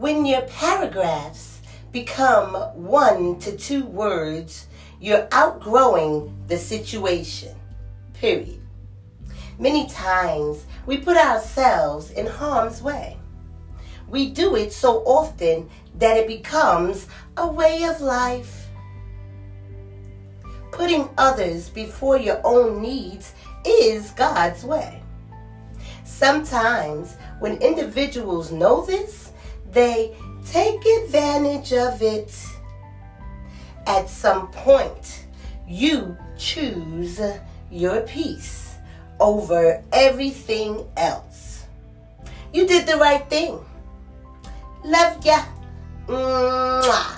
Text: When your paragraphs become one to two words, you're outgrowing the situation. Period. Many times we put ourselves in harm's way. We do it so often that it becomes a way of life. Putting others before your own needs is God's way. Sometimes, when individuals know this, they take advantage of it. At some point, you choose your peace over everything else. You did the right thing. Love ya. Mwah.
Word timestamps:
When 0.00 0.24
your 0.24 0.40
paragraphs 0.46 1.60
become 1.92 2.54
one 2.54 3.38
to 3.40 3.54
two 3.54 3.84
words, 3.84 4.66
you're 4.98 5.28
outgrowing 5.30 6.34
the 6.46 6.56
situation. 6.56 7.54
Period. 8.14 8.62
Many 9.58 9.90
times 9.90 10.64
we 10.86 10.96
put 10.96 11.18
ourselves 11.18 12.12
in 12.12 12.26
harm's 12.26 12.80
way. 12.80 13.18
We 14.08 14.30
do 14.30 14.56
it 14.56 14.72
so 14.72 15.00
often 15.04 15.68
that 15.98 16.16
it 16.16 16.26
becomes 16.26 17.06
a 17.36 17.46
way 17.46 17.84
of 17.84 18.00
life. 18.00 18.68
Putting 20.72 21.10
others 21.18 21.68
before 21.68 22.16
your 22.16 22.40
own 22.42 22.80
needs 22.80 23.34
is 23.66 24.12
God's 24.12 24.64
way. 24.64 25.02
Sometimes, 26.06 27.16
when 27.38 27.58
individuals 27.58 28.50
know 28.50 28.82
this, 28.86 29.30
they 29.72 30.14
take 30.46 30.84
advantage 31.02 31.72
of 31.72 32.02
it. 32.02 32.34
At 33.86 34.08
some 34.08 34.50
point, 34.52 35.26
you 35.66 36.16
choose 36.38 37.20
your 37.70 38.00
peace 38.02 38.76
over 39.18 39.82
everything 39.92 40.86
else. 40.96 41.66
You 42.52 42.66
did 42.66 42.86
the 42.86 42.96
right 42.96 43.28
thing. 43.28 43.58
Love 44.84 45.24
ya. 45.24 45.44
Mwah. 46.06 47.09